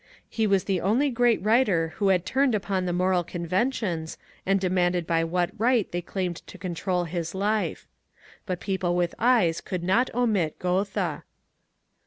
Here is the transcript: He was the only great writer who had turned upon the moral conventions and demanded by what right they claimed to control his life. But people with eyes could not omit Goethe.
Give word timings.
He 0.31 0.47
was 0.47 0.63
the 0.63 0.81
only 0.81 1.11
great 1.11 1.43
writer 1.43 1.89
who 1.97 2.07
had 2.07 2.25
turned 2.25 2.55
upon 2.55 2.85
the 2.85 2.91
moral 2.91 3.23
conventions 3.23 4.17
and 4.47 4.59
demanded 4.59 5.05
by 5.05 5.23
what 5.23 5.51
right 5.59 5.91
they 5.91 6.01
claimed 6.01 6.37
to 6.47 6.57
control 6.57 7.03
his 7.03 7.35
life. 7.35 7.87
But 8.47 8.59
people 8.61 8.95
with 8.95 9.13
eyes 9.19 9.61
could 9.61 9.83
not 9.83 10.11
omit 10.15 10.57
Goethe. 10.57 11.21